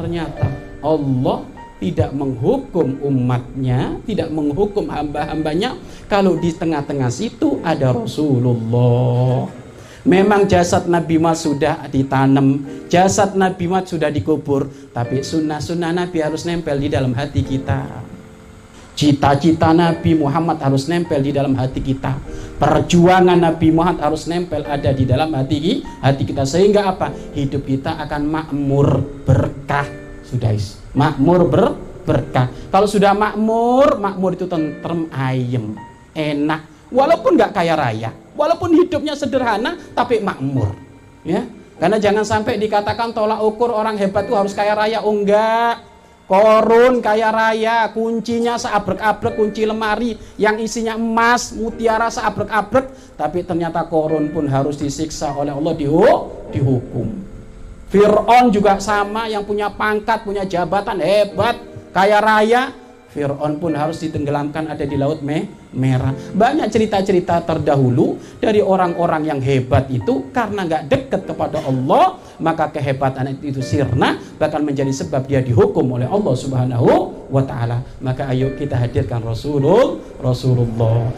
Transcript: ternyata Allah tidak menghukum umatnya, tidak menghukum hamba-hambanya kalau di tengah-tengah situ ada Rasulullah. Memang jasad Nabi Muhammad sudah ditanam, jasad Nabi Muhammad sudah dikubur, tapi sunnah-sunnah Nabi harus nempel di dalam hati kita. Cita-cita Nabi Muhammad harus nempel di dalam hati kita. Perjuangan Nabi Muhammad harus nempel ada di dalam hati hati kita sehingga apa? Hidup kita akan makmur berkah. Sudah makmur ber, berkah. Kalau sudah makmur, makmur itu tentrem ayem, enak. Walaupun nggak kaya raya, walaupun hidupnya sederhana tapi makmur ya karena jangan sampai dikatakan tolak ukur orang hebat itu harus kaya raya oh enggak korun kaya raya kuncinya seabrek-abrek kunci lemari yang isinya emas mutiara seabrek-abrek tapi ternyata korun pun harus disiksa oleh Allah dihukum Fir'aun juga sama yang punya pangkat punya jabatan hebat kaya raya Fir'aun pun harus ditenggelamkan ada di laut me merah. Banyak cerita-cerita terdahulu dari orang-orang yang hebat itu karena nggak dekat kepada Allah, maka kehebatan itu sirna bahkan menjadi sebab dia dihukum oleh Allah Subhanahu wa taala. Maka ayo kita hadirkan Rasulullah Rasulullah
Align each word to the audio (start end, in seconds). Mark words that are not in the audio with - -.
ternyata 0.00 0.48
Allah 0.80 1.44
tidak 1.76 2.12
menghukum 2.12 3.00
umatnya, 3.04 4.00
tidak 4.08 4.32
menghukum 4.32 4.88
hamba-hambanya 4.88 5.76
kalau 6.08 6.36
di 6.40 6.52
tengah-tengah 6.52 7.08
situ 7.12 7.60
ada 7.60 7.92
Rasulullah. 7.92 9.48
Memang 10.04 10.48
jasad 10.48 10.88
Nabi 10.88 11.20
Muhammad 11.20 11.40
sudah 11.40 11.76
ditanam, 11.92 12.64
jasad 12.88 13.36
Nabi 13.36 13.68
Muhammad 13.68 13.92
sudah 13.92 14.08
dikubur, 14.08 14.68
tapi 14.96 15.20
sunnah-sunnah 15.20 15.92
Nabi 15.92 16.24
harus 16.24 16.48
nempel 16.48 16.80
di 16.80 16.88
dalam 16.88 17.12
hati 17.12 17.44
kita. 17.44 17.84
Cita-cita 18.96 19.72
Nabi 19.72 20.12
Muhammad 20.12 20.60
harus 20.60 20.84
nempel 20.84 21.24
di 21.24 21.32
dalam 21.32 21.56
hati 21.56 21.80
kita. 21.80 22.20
Perjuangan 22.60 23.40
Nabi 23.40 23.72
Muhammad 23.72 24.04
harus 24.04 24.28
nempel 24.28 24.60
ada 24.68 24.92
di 24.92 25.08
dalam 25.08 25.32
hati 25.32 25.80
hati 26.04 26.28
kita 26.28 26.44
sehingga 26.44 26.92
apa? 26.92 27.08
Hidup 27.32 27.64
kita 27.64 27.96
akan 27.96 28.28
makmur 28.28 29.00
berkah. 29.70 29.86
Sudah 30.26 30.50
makmur 30.98 31.40
ber, 31.46 31.62
berkah. 32.02 32.50
Kalau 32.74 32.90
sudah 32.90 33.14
makmur, 33.14 34.02
makmur 34.02 34.34
itu 34.34 34.50
tentrem 34.50 35.06
ayem, 35.14 35.78
enak. 36.10 36.66
Walaupun 36.90 37.38
nggak 37.38 37.54
kaya 37.54 37.78
raya, 37.78 38.10
walaupun 38.34 38.74
hidupnya 38.74 39.14
sederhana 39.14 39.78
tapi 39.94 40.18
makmur 40.18 40.74
ya 41.22 41.46
karena 41.78 42.02
jangan 42.02 42.26
sampai 42.26 42.58
dikatakan 42.58 43.14
tolak 43.14 43.38
ukur 43.46 43.70
orang 43.70 43.94
hebat 43.94 44.26
itu 44.26 44.34
harus 44.34 44.50
kaya 44.58 44.74
raya 44.74 44.98
oh 45.06 45.14
enggak 45.14 45.86
korun 46.26 46.98
kaya 46.98 47.30
raya 47.30 47.94
kuncinya 47.94 48.58
seabrek-abrek 48.58 49.38
kunci 49.38 49.70
lemari 49.70 50.18
yang 50.34 50.58
isinya 50.58 50.98
emas 50.98 51.54
mutiara 51.54 52.10
seabrek-abrek 52.10 53.14
tapi 53.14 53.46
ternyata 53.46 53.86
korun 53.86 54.34
pun 54.34 54.50
harus 54.50 54.74
disiksa 54.74 55.30
oleh 55.30 55.54
Allah 55.54 55.74
dihukum 56.50 57.29
Fir'aun 57.90 58.54
juga 58.54 58.78
sama 58.78 59.26
yang 59.26 59.42
punya 59.42 59.66
pangkat 59.66 60.22
punya 60.22 60.46
jabatan 60.46 61.02
hebat 61.02 61.58
kaya 61.90 62.22
raya 62.22 62.70
Fir'aun 63.10 63.58
pun 63.58 63.74
harus 63.74 63.98
ditenggelamkan 64.06 64.70
ada 64.70 64.86
di 64.86 64.94
laut 64.94 65.18
me 65.26 65.50
merah. 65.74 66.14
Banyak 66.14 66.70
cerita-cerita 66.70 67.42
terdahulu 67.42 68.22
dari 68.38 68.62
orang-orang 68.62 69.26
yang 69.26 69.40
hebat 69.42 69.90
itu 69.90 70.30
karena 70.30 70.62
nggak 70.62 70.86
dekat 70.86 71.22
kepada 71.26 71.58
Allah, 71.66 72.22
maka 72.38 72.70
kehebatan 72.70 73.42
itu 73.42 73.58
sirna 73.58 74.14
bahkan 74.38 74.62
menjadi 74.62 74.94
sebab 74.94 75.26
dia 75.26 75.42
dihukum 75.42 75.90
oleh 75.90 76.06
Allah 76.06 76.34
Subhanahu 76.38 76.90
wa 77.34 77.42
taala. 77.42 77.82
Maka 77.98 78.30
ayo 78.30 78.54
kita 78.54 78.78
hadirkan 78.78 79.26
Rasulullah 79.26 79.98
Rasulullah 80.22 81.10